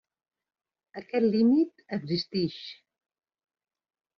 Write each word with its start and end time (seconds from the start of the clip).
Aquest 1.01 1.27
límit 1.35 1.85
existix. 1.99 2.59